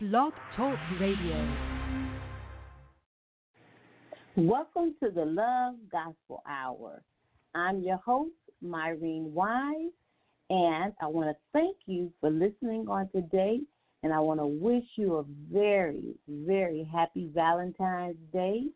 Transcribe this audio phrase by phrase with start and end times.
[0.00, 1.56] Blog Talk Radio.
[4.36, 7.02] Welcome to the Love Gospel Hour.
[7.56, 8.30] I'm your host,
[8.64, 9.90] Myrene Wise,
[10.50, 13.58] and I want to thank you for listening on today.
[14.04, 18.66] And I want to wish you a very, very happy Valentine's Day.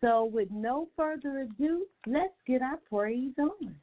[0.00, 3.74] So, with no further ado, let's get our praise on.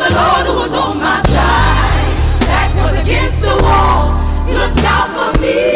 [0.00, 2.16] the Lord was on my side.
[2.80, 4.16] Was against the wall.
[4.48, 5.69] Looked out for me.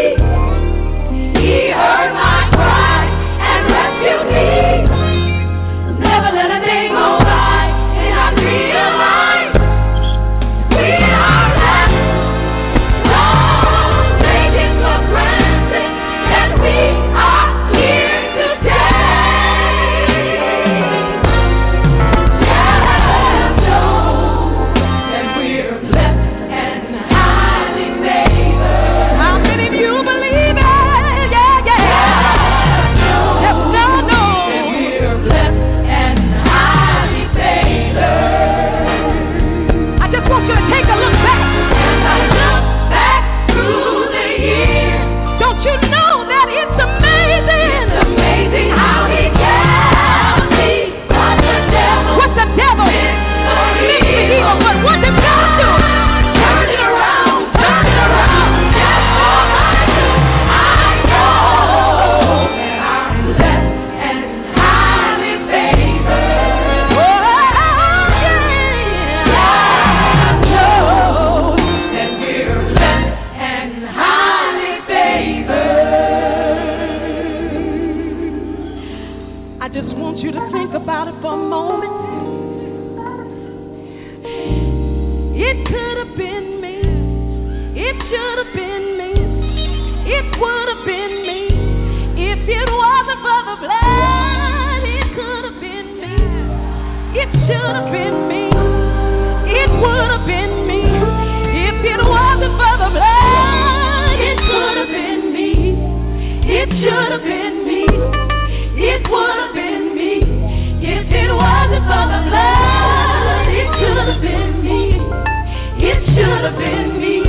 [116.45, 117.21] would have been me.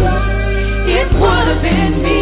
[0.93, 2.14] It would have been me.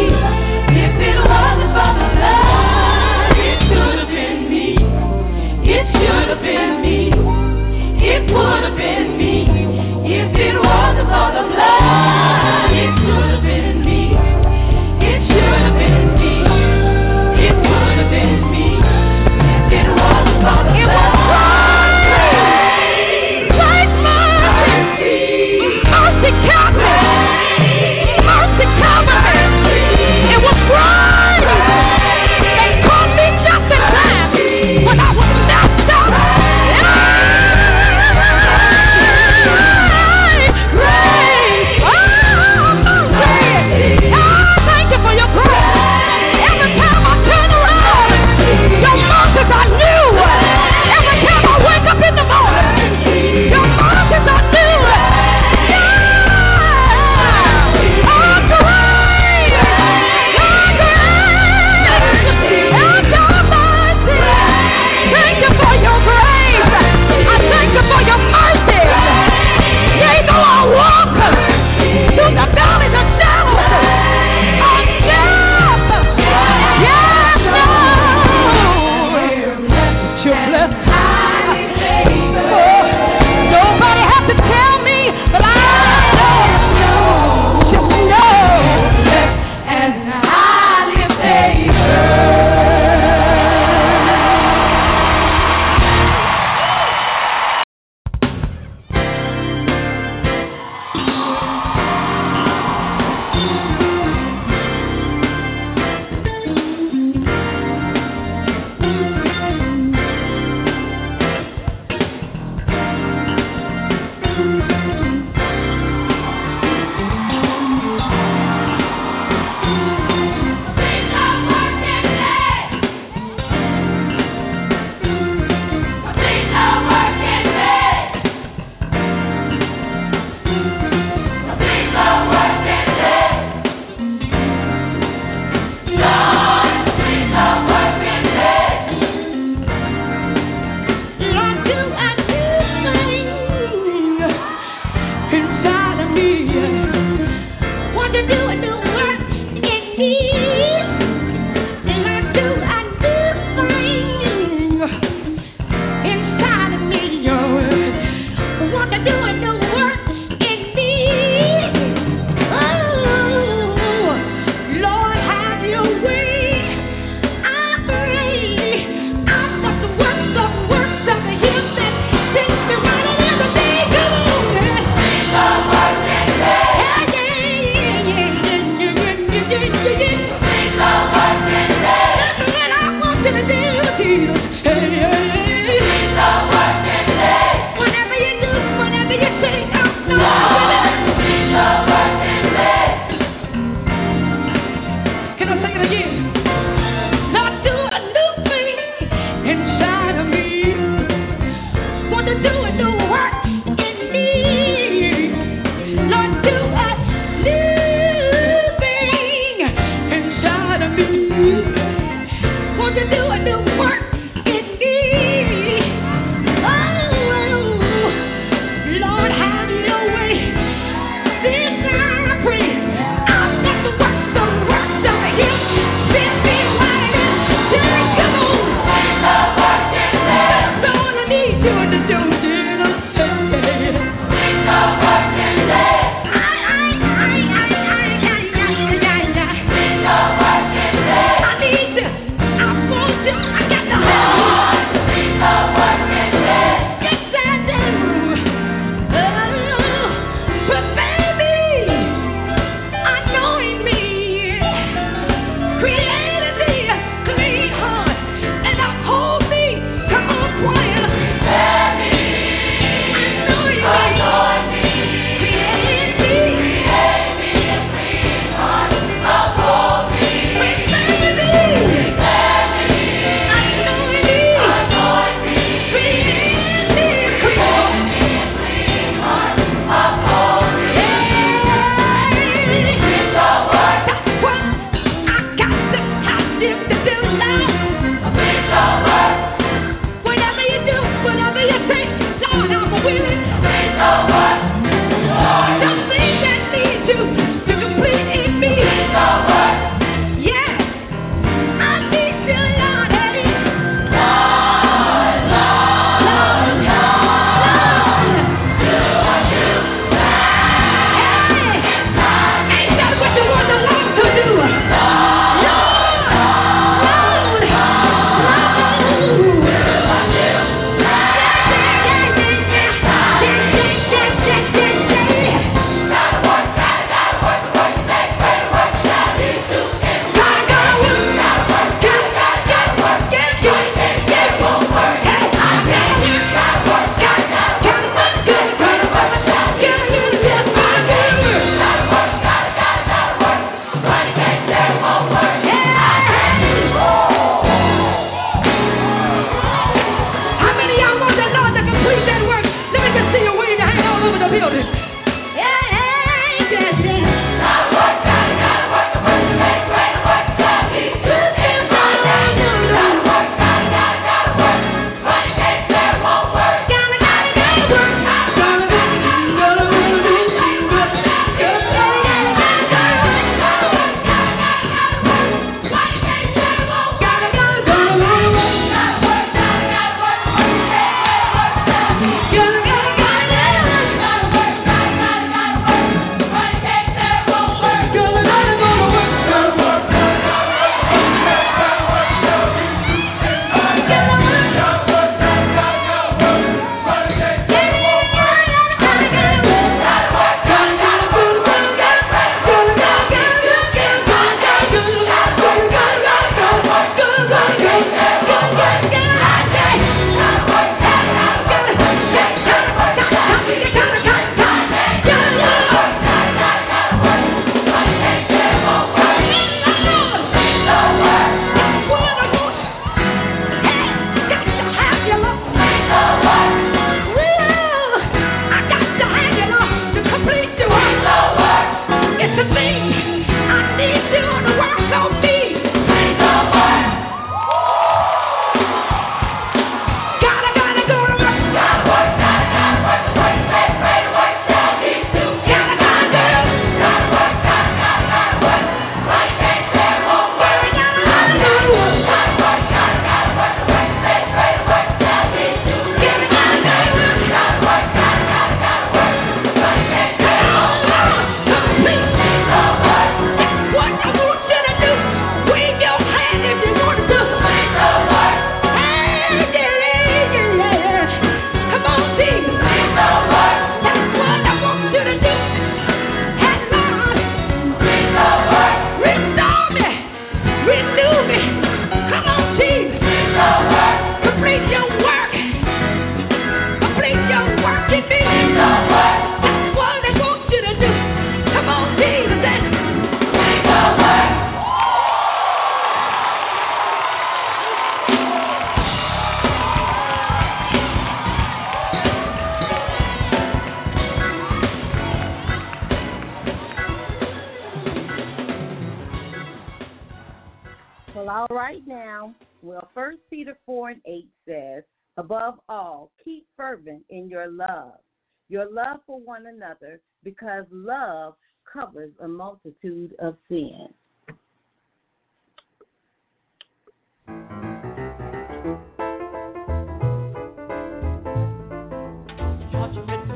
[518.74, 521.54] your love for one another because love
[521.90, 524.10] covers a multitude of sins.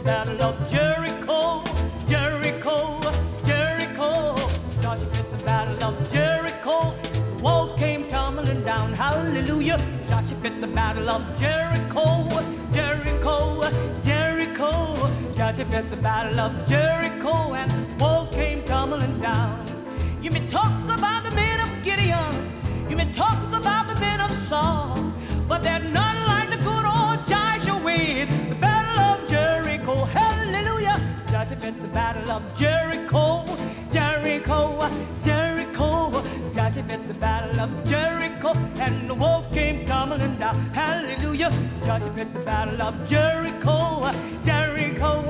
[0.05, 1.65] Battle of Jericho,
[2.09, 3.01] Jericho,
[3.45, 6.77] Jericho battle of Jericho.
[7.41, 8.93] Walls came tumbling down.
[8.93, 9.81] Hallelujah.
[10.05, 12.05] Joshua at the battle of Jericho.
[12.77, 13.65] Jericho,
[14.05, 14.73] Jericho.
[15.41, 17.55] Joshua at the battle of Jericho.
[17.57, 20.21] And walls came tumbling down.
[20.21, 22.91] You may talk about the men of Gideon.
[22.91, 25.01] You may talk about the men of Saul.
[25.49, 30.05] But they're none like the good old Joshua with the battle of Jericho.
[30.13, 31.01] Hallelujah.
[31.33, 32.98] Joshua at the battle of Jericho.
[41.89, 44.05] God, you picked the battle of Jericho,
[44.45, 45.25] Jericho,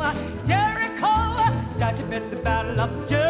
[0.49, 1.39] Jericho.
[1.79, 1.95] God,
[2.33, 3.28] the battle of Jericho.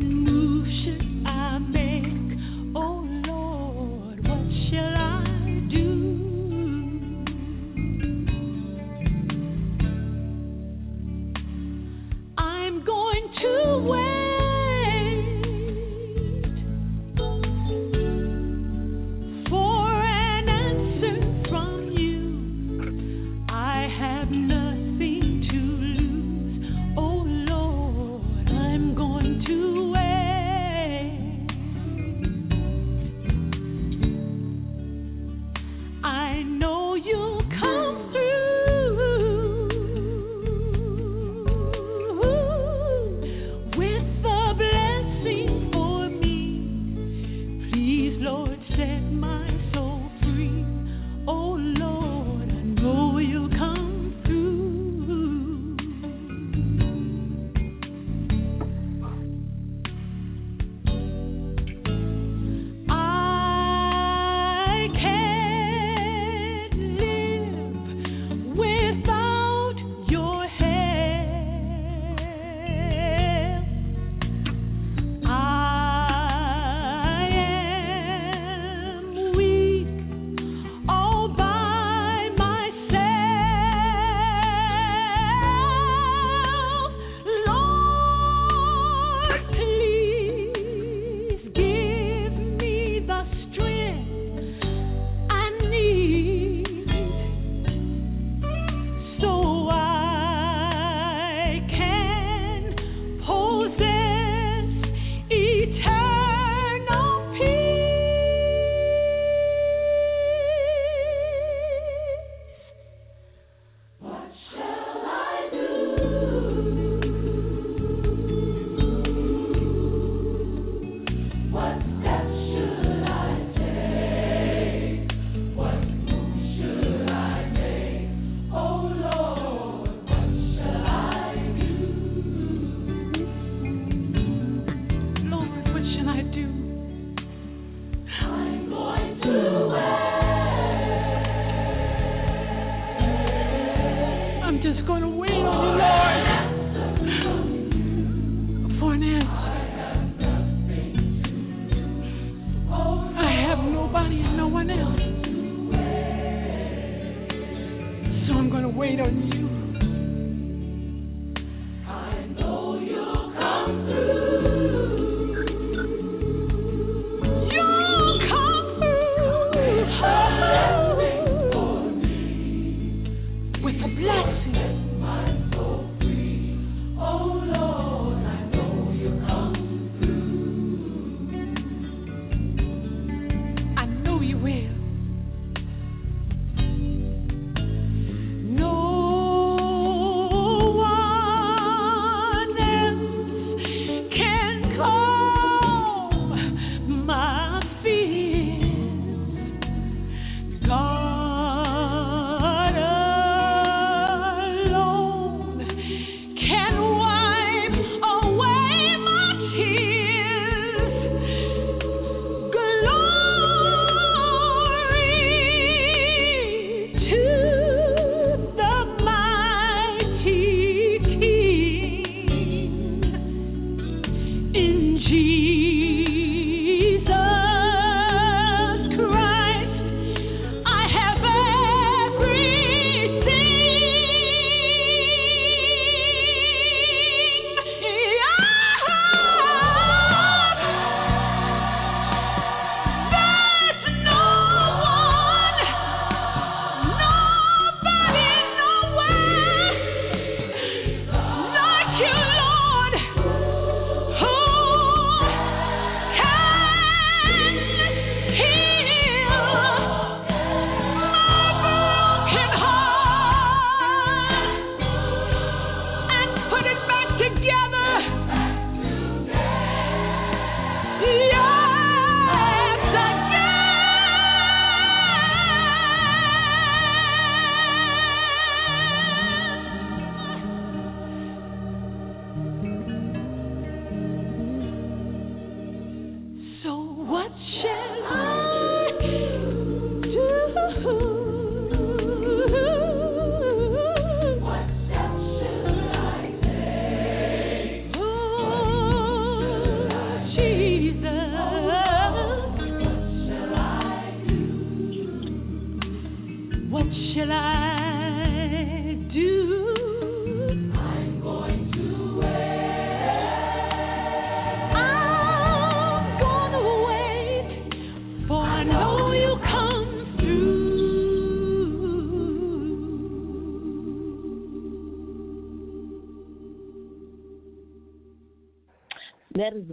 [0.00, 1.09] illusion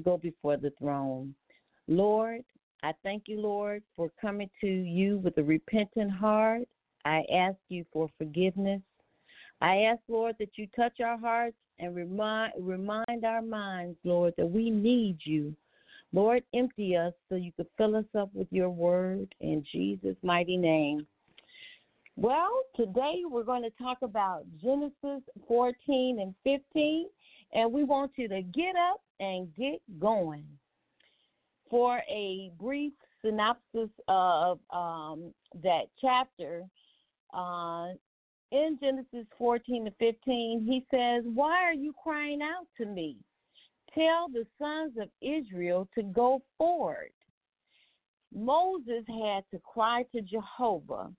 [0.08, 1.36] go before the throne.
[1.90, 2.42] Lord,
[2.82, 6.62] I thank you, Lord, for coming to you with a repentant heart.
[7.04, 8.82] I ask you for forgiveness.
[9.60, 14.46] I ask, Lord, that you touch our hearts and remind, remind our minds, Lord, that
[14.46, 15.54] we need you.
[16.14, 20.56] Lord, empty us so you can fill us up with your word in Jesus' mighty
[20.56, 21.06] name.
[22.16, 27.08] Well, today we're going to talk about Genesis 14 and 15,
[27.54, 30.46] and we want you to get up and get going.
[31.70, 36.64] For a brief synopsis of um, that chapter,
[37.34, 37.90] uh,
[38.52, 43.18] in Genesis 14 to 15, he says, Why are you crying out to me?
[43.94, 47.12] Tell the sons of Israel to go forward.
[48.34, 51.12] Moses had to cry to Jehovah,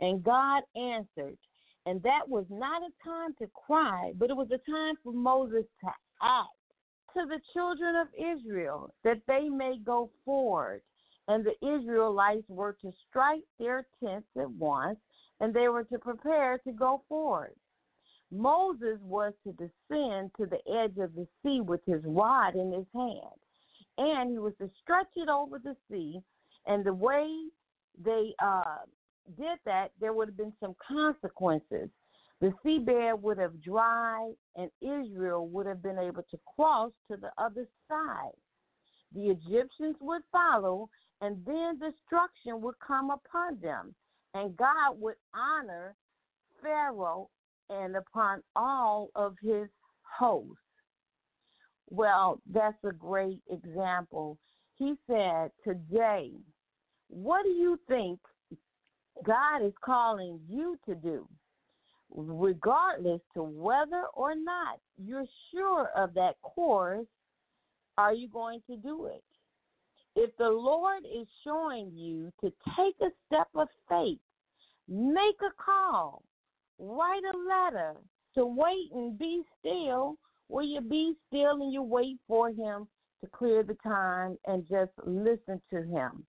[0.00, 1.36] and God answered.
[1.84, 5.64] And that was not a time to cry, but it was a time for Moses
[5.80, 5.90] to
[6.22, 6.48] act
[7.14, 10.82] to the children of Israel that they may go forward.
[11.28, 14.98] And the Israelites were to strike their tents at once,
[15.40, 17.54] and they were to prepare to go forward.
[18.32, 22.86] Moses was to descend to the edge of the sea with his rod in his
[22.94, 23.38] hand,
[23.98, 26.20] and he was to stretch it over the sea.
[26.66, 27.26] And the way
[28.02, 28.78] they uh,
[29.36, 31.88] did that, there would have been some consequences.
[32.42, 37.30] The seabed would have dried, and Israel would have been able to cross to the
[37.38, 38.34] other side.
[39.14, 43.94] The Egyptians would follow, and then destruction would come upon them,
[44.34, 45.94] and God would honor
[46.60, 47.30] Pharaoh
[47.70, 49.68] and upon all of his
[50.02, 50.56] hosts.
[51.90, 54.36] Well, that's a great example.
[54.78, 56.32] He said, Today,
[57.06, 58.18] what do you think
[59.24, 61.28] God is calling you to do?
[62.14, 67.06] Regardless to whether or not you're sure of that course,
[67.96, 69.22] are you going to do it?
[70.14, 74.18] if the Lord is showing you to take a step of faith,
[74.88, 76.22] make a call,
[76.78, 77.94] write a letter,
[78.34, 80.16] to wait and be still,
[80.48, 82.86] will you be still and you wait for Him
[83.22, 86.24] to clear the time and just listen to Him?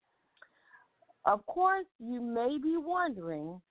[1.25, 3.61] Of course, you may be wondering,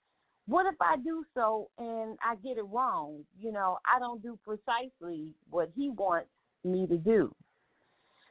[0.46, 3.24] what if I do so and I get it wrong?
[3.38, 6.28] You know, I don't do precisely what He wants
[6.64, 7.35] me to do.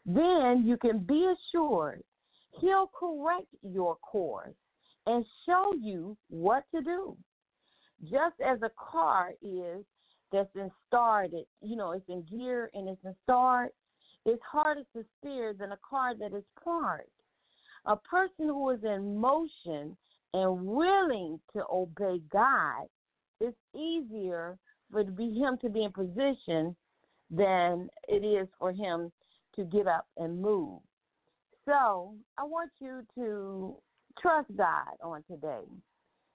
[0.06, 2.04] Then you can be assured
[2.60, 4.56] He'll correct your course
[5.08, 7.16] and show you what to do.
[8.04, 9.86] Just as a car is
[10.32, 13.74] that's in started, you know, it's in gear and it's in start,
[14.26, 17.10] it's harder to steer than a car that is parked.
[17.86, 19.98] A person who is in motion
[20.34, 22.86] and willing to obey God,
[23.40, 24.58] it's easier
[24.92, 26.76] for be him to be in position
[27.30, 29.12] than it is for him
[29.56, 30.80] to get up and move.
[31.66, 33.76] So I want you to
[34.22, 35.66] trust God on today.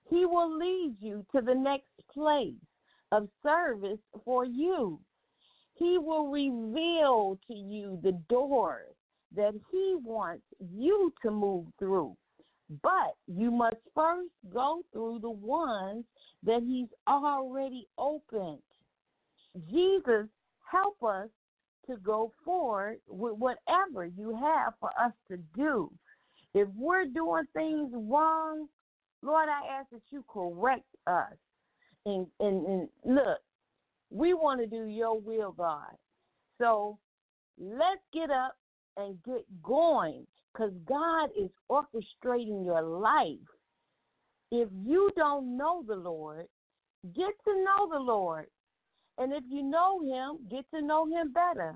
[0.09, 2.55] He will lead you to the next place
[3.13, 5.01] of service for you.
[5.75, 8.95] He will reveal to you the doors
[9.35, 12.17] that He wants you to move through.
[12.83, 16.05] But you must first go through the ones
[16.42, 18.59] that He's already opened.
[19.70, 20.26] Jesus,
[20.70, 21.29] help us
[21.88, 25.90] to go forward with whatever you have for us to do.
[26.55, 28.66] If we're doing things wrong,
[29.22, 31.33] Lord, I ask that you correct us.
[32.05, 33.38] And, and, and look,
[34.11, 35.94] we want to do your will, God.
[36.59, 36.98] So
[37.59, 38.57] let's get up
[38.96, 40.26] and get going
[40.57, 43.37] because God is orchestrating your life.
[44.51, 46.47] If you don't know the Lord,
[47.14, 48.47] get to know the Lord.
[49.19, 51.75] And if you know Him, get to know Him better.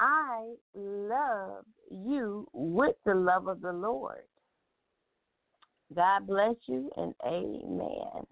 [0.00, 4.22] I love you with the love of the Lord.
[5.94, 8.26] God bless you and amen.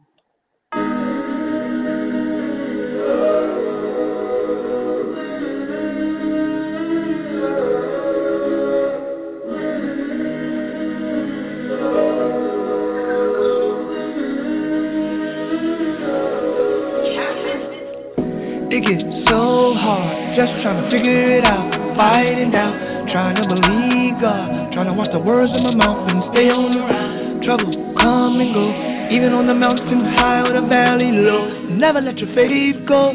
[18.81, 21.69] Gets so hard, just trying to figure it out,
[22.01, 26.25] fighting down, trying to believe God, trying to watch the words of my mouth and
[26.33, 27.45] stay on the ride.
[27.45, 28.73] Trouble come and go,
[29.12, 31.69] even on the mountain high or the valley low.
[31.77, 33.12] Never let your faith go.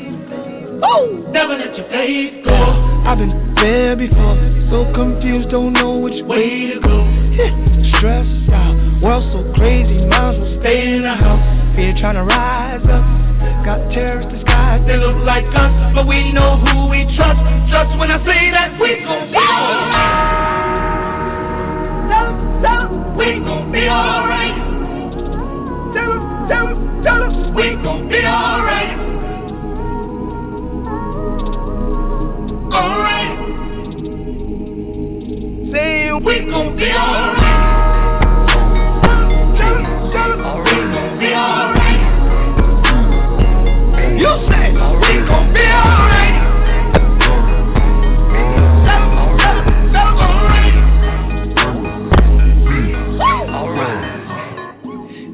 [0.86, 2.54] Oh, never let your faith go.
[3.10, 4.38] I've been there before,
[4.69, 7.01] so confused, don't know which way to go.
[7.97, 11.41] Stressed out, world so crazy, might as well stay in the house.
[11.73, 13.04] Fear trying to rise up.
[13.65, 14.44] Got terrorists
[14.88, 17.39] they look like us, but we know who we trust.
[17.71, 20.35] Trust when I say that we gon' be alright.
[22.11, 24.57] Tell them, we gon' be alright.
[25.95, 26.13] Tell
[26.49, 28.99] them, tell them, we gon' be alright.
[32.73, 33.38] Alright.
[35.71, 37.44] Say we gon' be alright.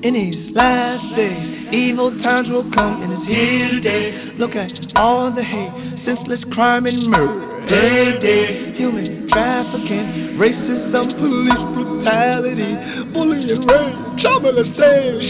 [0.03, 4.33] In these last days, evil times will come and it's here today.
[4.39, 7.69] Look at all the hate, senseless crime and murder.
[7.69, 15.29] Day, day, human trafficking, racism, police brutality, bullying, rape, trouble, and shame.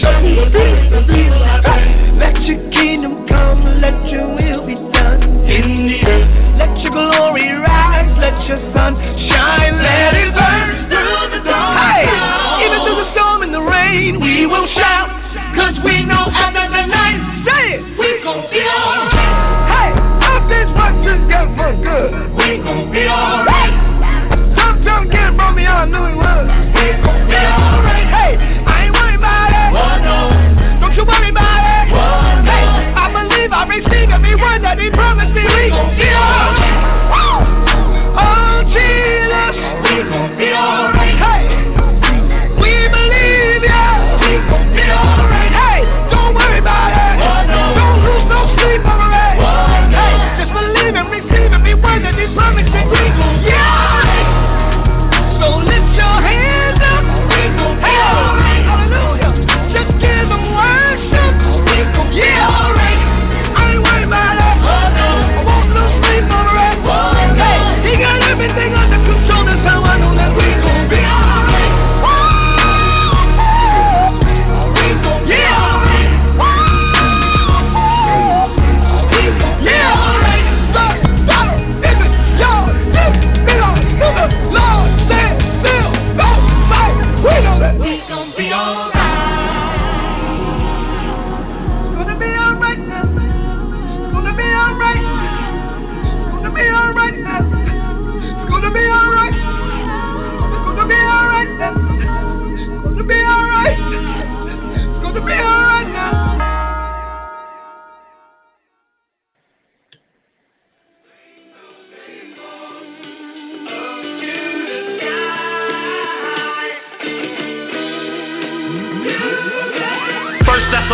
[2.16, 5.20] Let your kingdom come, let your will be done
[5.52, 6.56] in the earth.
[6.56, 8.96] Let your glory rise, let your sun
[9.28, 10.71] shine, let it burn
[14.20, 15.08] we will shout,
[15.56, 16.21] cause we know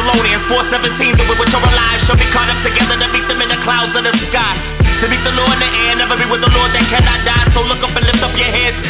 [0.09, 3.45] Thessalonians 4:17, that we which are alive shall be caught up together to meet them
[3.45, 4.57] in the clouds of the sky.
[4.57, 7.45] To meet the Lord in the air, never be with the Lord that cannot die.
[7.53, 8.81] So look up and lift up your heads.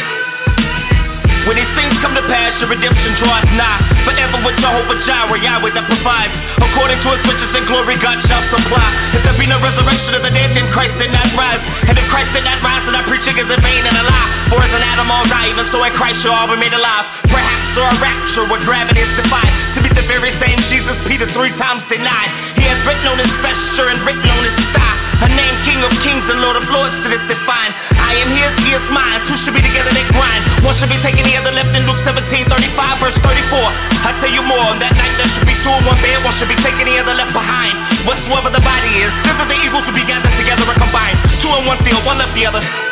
[1.43, 3.83] When these things come to pass, your redemption draws nigh.
[4.07, 6.31] Forever with Jehovah Jireh, Yahweh that provides.
[6.55, 8.87] According to his riches and glory, God shall supply.
[9.11, 11.59] If there be no resurrection of the dead, then Christ did not rise.
[11.83, 14.29] And if Christ did not rise, then our preaching is in vain and a lie.
[14.55, 17.03] For as an Adam all die, even so in Christ you all be made alive.
[17.27, 19.68] Perhaps or a rapture where gravity is defied.
[19.99, 22.31] The very same Jesus Peter three times denied.
[22.55, 24.95] He has written on his vesture and written on his thigh.
[25.27, 27.75] A name King of Kings and Lord of Lords to this define.
[27.99, 29.19] I am his, he is mine.
[29.27, 30.63] Two should be together, they grind.
[30.63, 33.59] One should be taken the other left in Luke 17, 35, verse 34.
[33.99, 36.31] I tell you more, on that night there should be two in one bed, one
[36.39, 37.75] should be taken the other left behind.
[38.07, 41.19] Whatsoever the body is, this is the evil to be gathered together and combined.
[41.43, 42.88] Two in one field, one left the other.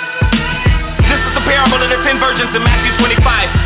[1.37, 3.13] This is the ten virgins in Matthew 25.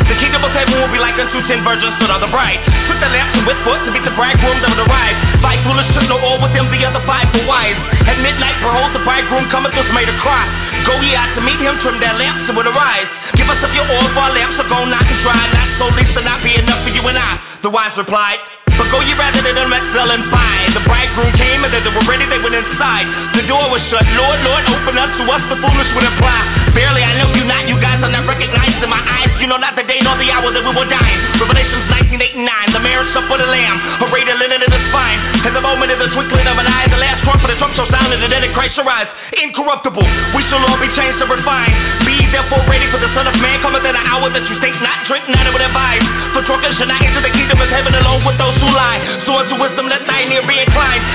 [0.04, 2.60] The kingdom of heaven will be like unto ten virgins stood on the bride.
[2.84, 5.16] Took the lamps and with foot to meet the bridegroom that would arrive.
[5.40, 7.72] Five foolish took no oil with them, the other five were wise.
[8.04, 10.44] At midnight, behold, the bridegroom cometh was made a cry.
[10.84, 13.08] Go ye out to meet him, trim their lamps and would arise.
[13.40, 15.40] Give us of your oil, for our lamps are gone not to dry.
[15.48, 17.40] Not so least to not be enough for you and I.
[17.64, 18.61] The wise replied.
[18.80, 20.70] But go ye rather than them that and.
[20.72, 23.04] The bridegroom came and as they were ready, they went inside.
[23.36, 24.04] The door was shut.
[24.16, 26.40] Lord, Lord, open up to us, the foolish would apply.
[26.72, 29.28] Barely, I know you not, you guys are not recognized in my eyes.
[29.40, 31.14] You know not the day nor the hour that we will die.
[31.36, 33.76] Revelations 1989, the marriage supper of the Lamb,
[34.08, 35.20] arrayed in linen in the spine.
[35.44, 37.74] At the moment of the twinkling of an eye, the last trump of the trump
[37.76, 39.08] shall sound, and the dead in Christ shall rise.
[39.36, 41.74] Incorruptible, we shall all be changed and refined.
[42.06, 44.76] Be therefore ready for the Son of Man cometh in an hour that you think
[44.80, 45.24] not, drink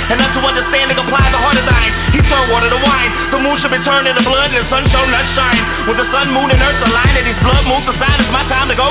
[0.09, 1.91] and unto understanding apply the heart of thine.
[2.15, 3.11] He turned water to wine.
[3.31, 5.63] The moon should be turned into blood, and the sun shall not shine.
[5.87, 8.71] When the sun, moon, and earth align, and these blood moons aside, it's my time
[8.71, 8.87] to go.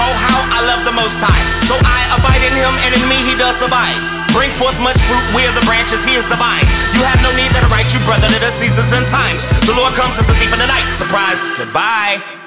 [0.00, 1.44] Oh, how I love the Most High.
[1.68, 3.98] So I abide in Him, and in me He does abide.
[4.32, 6.64] Bring forth much fruit, we are the branches, He is the vine.
[6.96, 9.42] You have no need that I write you, brother, that the seasons and times.
[9.66, 10.86] The Lord comes as a thief in the night.
[11.02, 12.40] Surprise, goodbye.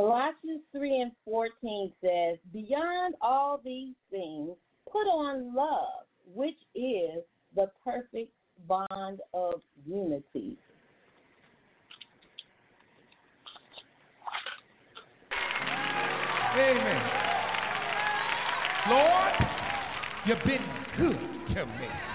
[0.00, 0.49] Colossians
[0.80, 4.56] 3 and 14 says, Beyond all these things,
[4.90, 7.22] put on love, which is
[7.54, 8.32] the perfect
[8.66, 10.56] bond of unity.
[16.56, 17.02] Amen.
[18.88, 19.32] Lord,
[20.24, 20.66] you've been
[20.96, 22.09] good to me.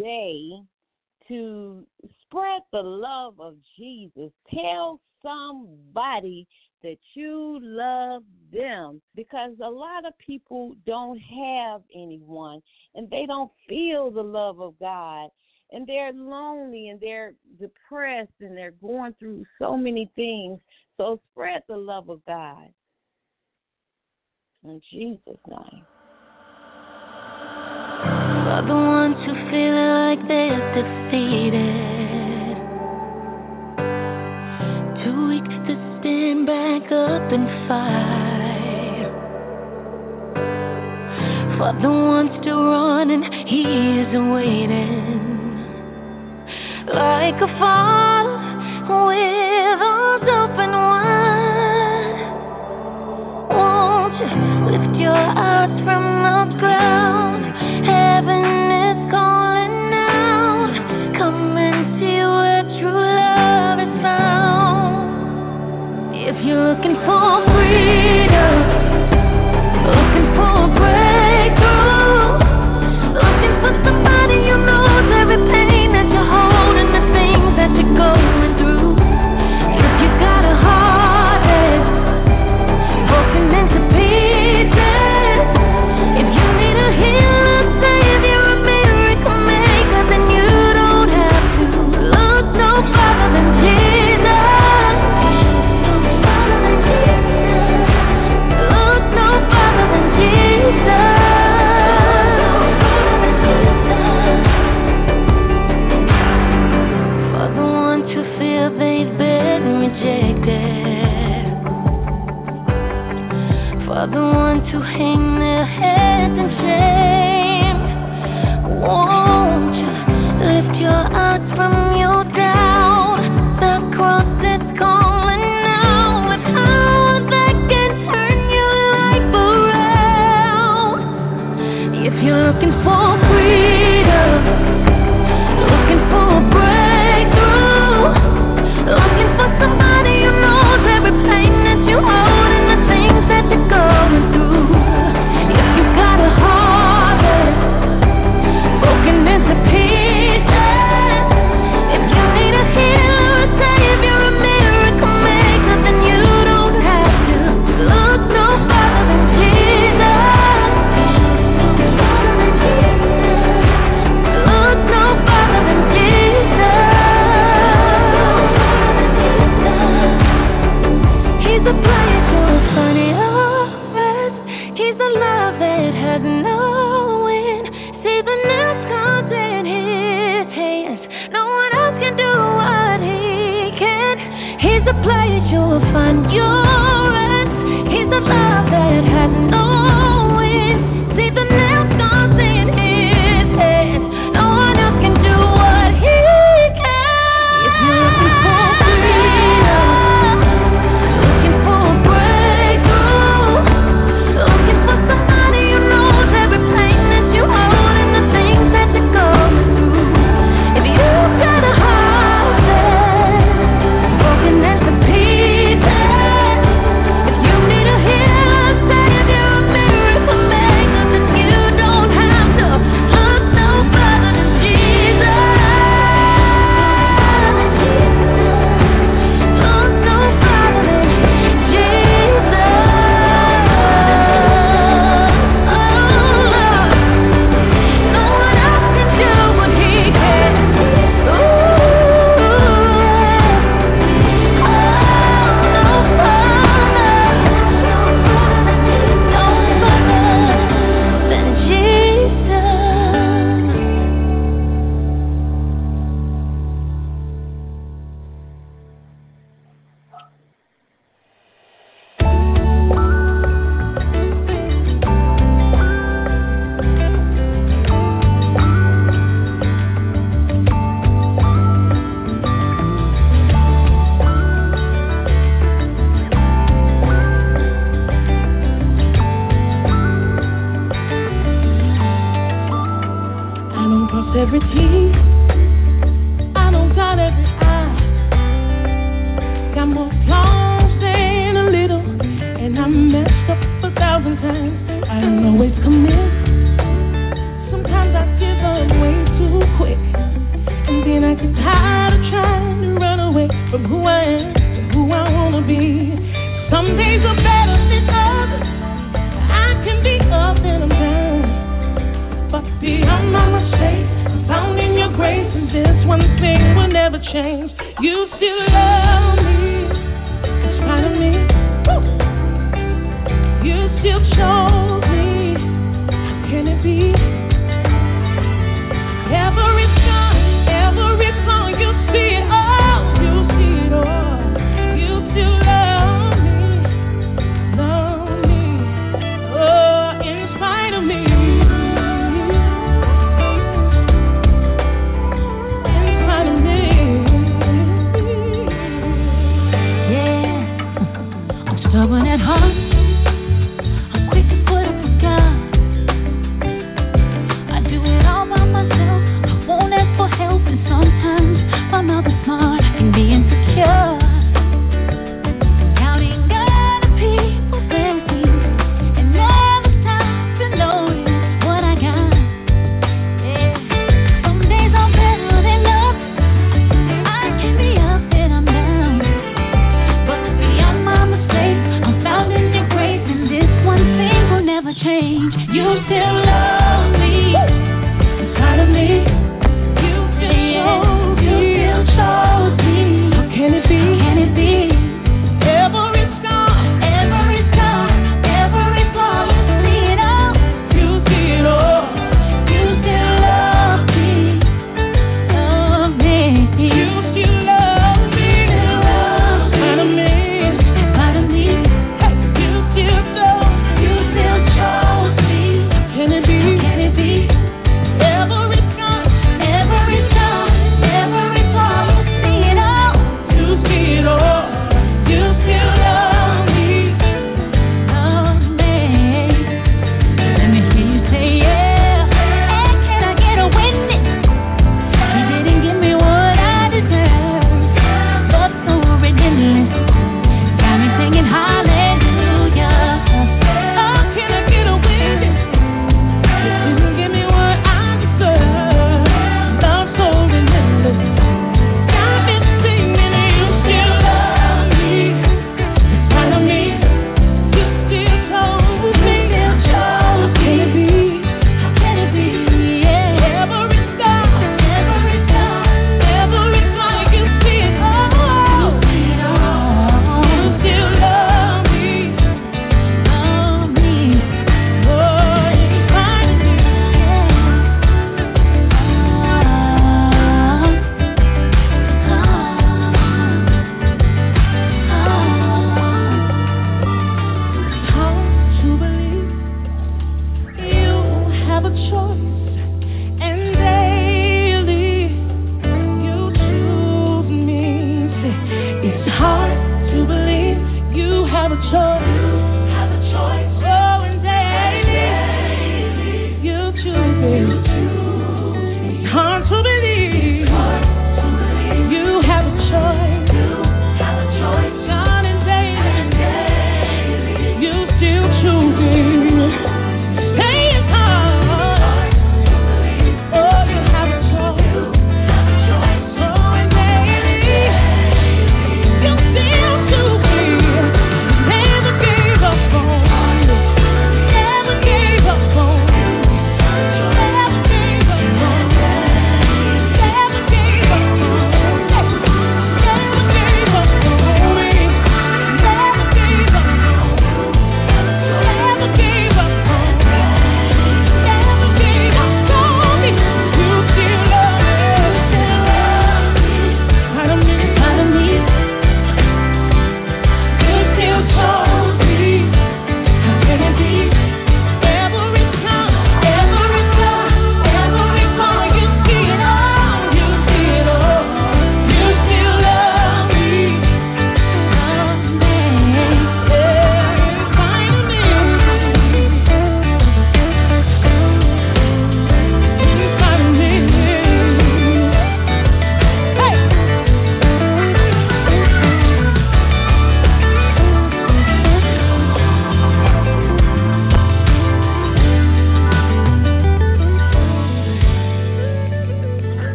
[0.00, 0.62] today
[1.28, 1.84] to
[2.22, 4.32] spread the love of Jesus.
[4.52, 6.46] Tell somebody
[6.82, 8.22] that you love
[8.52, 12.62] them because a lot of people don't have anyone
[12.94, 15.28] and they don't feel the love of God
[15.72, 20.58] and they're lonely and they're depressed and they're going through so many things.
[20.96, 22.68] So spread the love of God.
[24.64, 25.84] In Jesus' name
[29.50, 32.56] feeling like they're defeated.
[35.02, 39.10] Too weak to stand back up and fight.
[41.58, 43.62] For the ones still running, he
[44.00, 45.18] is waiting.
[46.86, 48.38] Like a father
[49.04, 52.20] with arms open wide.
[53.50, 54.30] Won't you
[54.70, 57.42] lift your eyes from the ground?
[57.84, 59.39] Heaven is gone.
[66.54, 68.79] looking for freedom.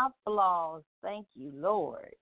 [0.00, 0.82] My flaws.
[1.02, 2.14] Thank you, Lord.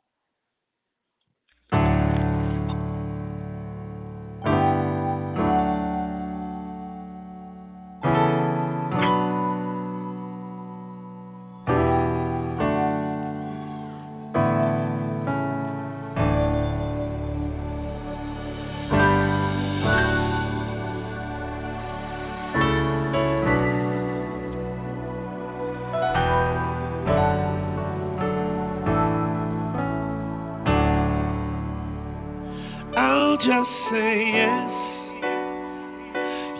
[33.90, 34.70] say yes.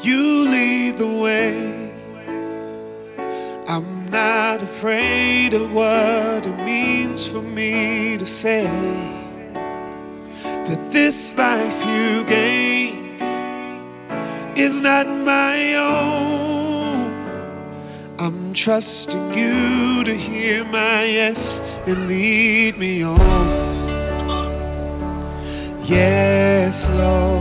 [0.05, 1.53] You lead the way.
[3.69, 8.65] I'm not afraid of what it means for me to say
[10.69, 12.95] that this life you gave
[14.57, 17.09] is not my own.
[18.19, 21.39] I'm trusting you to hear my yes
[21.89, 23.88] and lead me on.
[25.89, 27.38] Yes, Lord.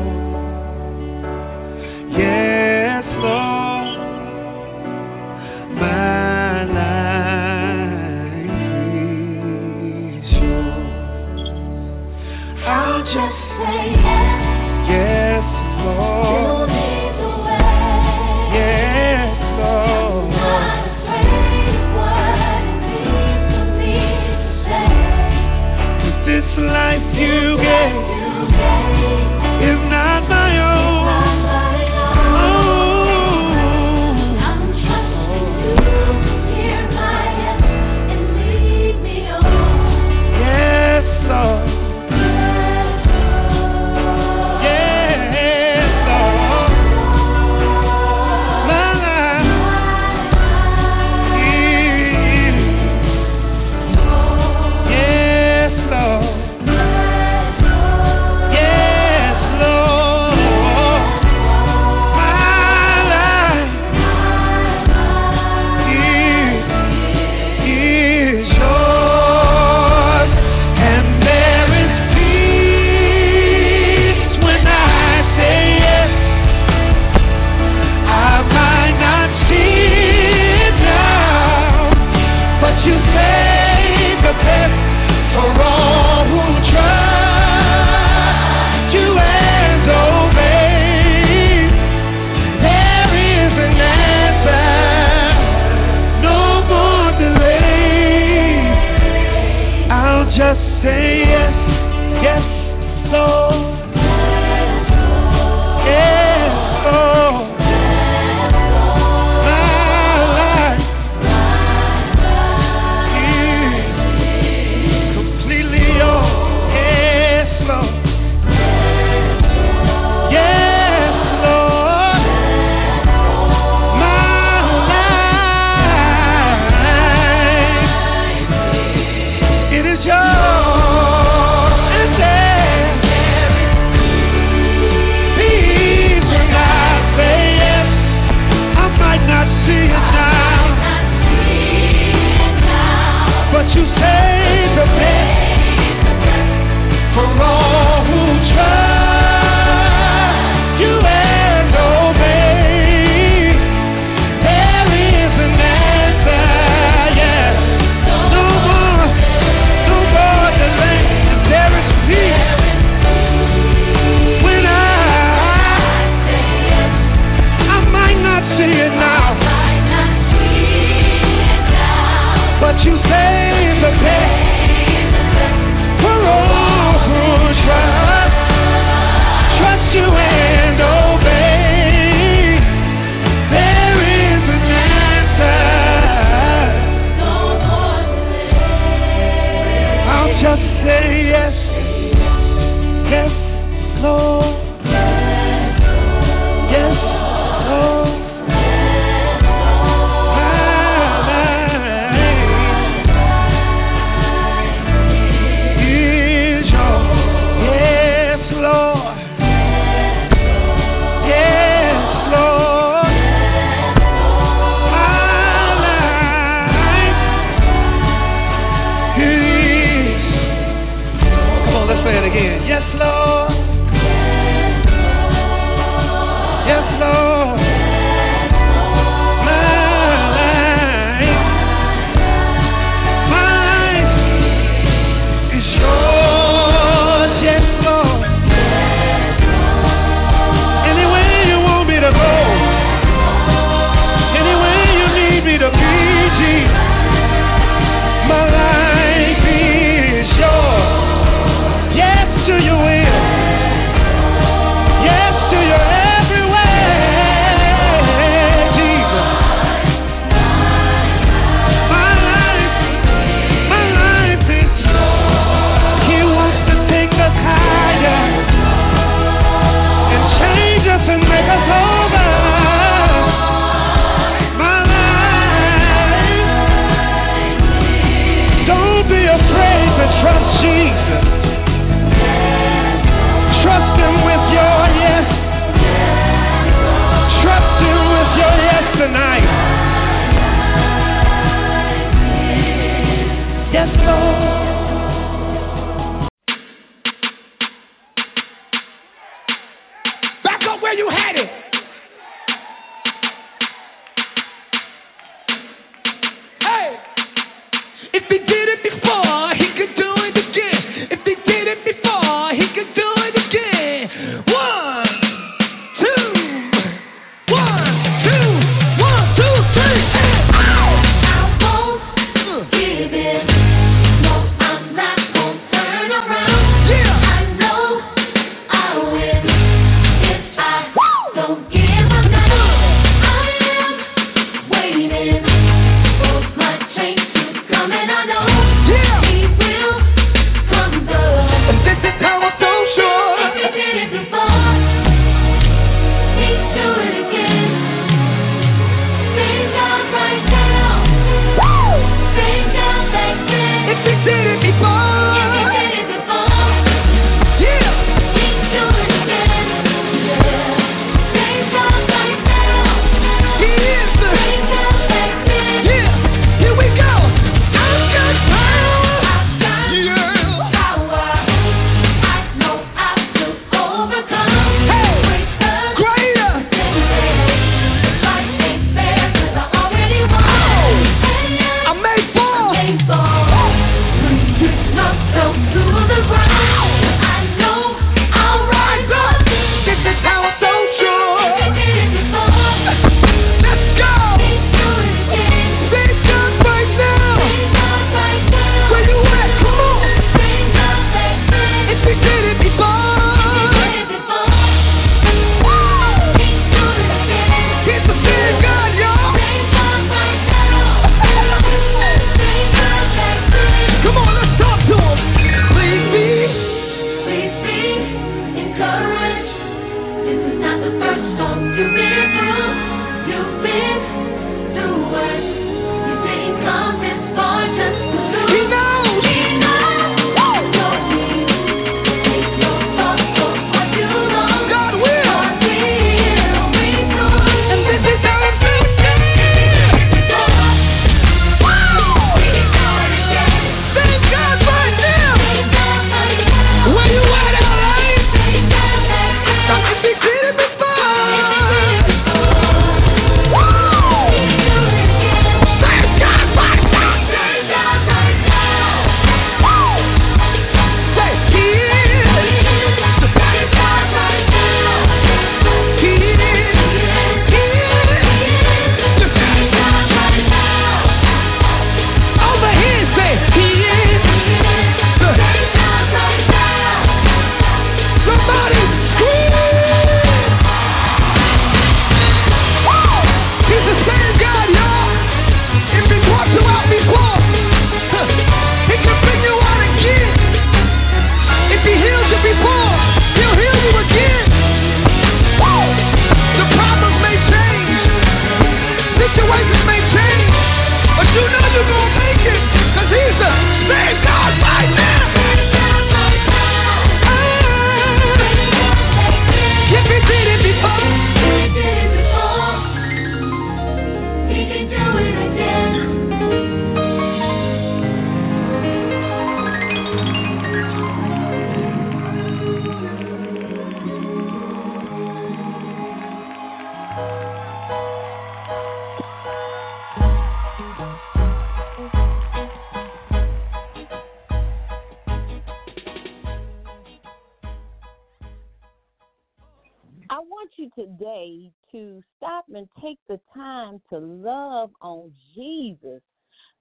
[544.88, 546.22] love on Jesus.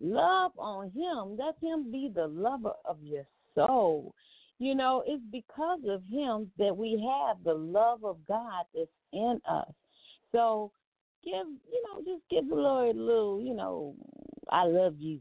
[0.01, 1.37] Love on Him.
[1.39, 4.15] Let Him be the lover of your soul.
[4.59, 9.41] You know, it's because of Him that we have the love of God that's in
[9.49, 9.71] us.
[10.33, 10.71] So
[11.25, 13.95] give, you know, just give the Lord a little, you know,
[14.51, 15.21] I love you.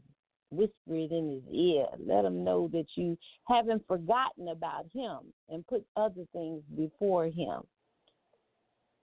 [0.52, 1.86] Whisper it in his ear.
[1.98, 3.18] Let him know that you
[3.48, 5.18] haven't forgotten about him
[5.48, 7.62] and put other things before him.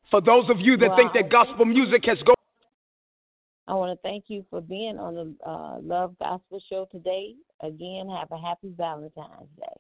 [0.10, 0.96] For those of you that wow.
[0.96, 2.36] think that gospel music has gone
[3.68, 7.36] I want to thank you for being on the uh, Love Gospel Show today.
[7.61, 9.80] Again, have a happy Valentine's Day.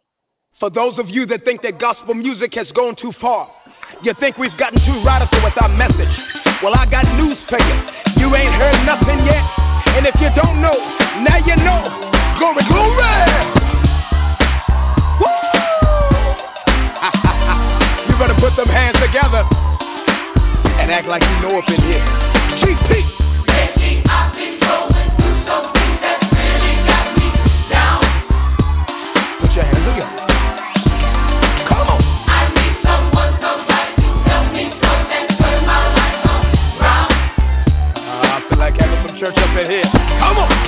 [0.59, 3.51] For those of you that think that gospel music has gone too far,
[4.01, 6.15] you think we've gotten too radical with our message.
[6.63, 7.75] Well, I got news for you.
[8.23, 9.43] You ain't heard nothing yet.
[9.99, 10.79] And if you don't know,
[11.27, 11.83] now you know.
[12.39, 13.03] Glory, glory!
[15.19, 15.27] Woo!
[18.07, 19.43] you better put them hands together
[20.79, 22.32] and act like you know up in here.
[39.69, 39.91] here.
[40.19, 40.62] Come on.